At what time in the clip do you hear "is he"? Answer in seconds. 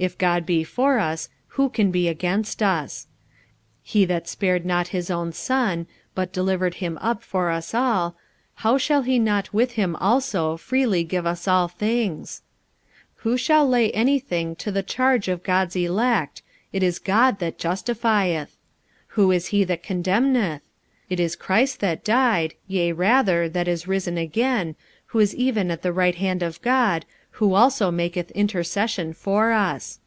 19.32-19.64